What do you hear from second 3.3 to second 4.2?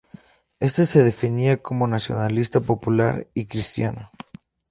y cristiano".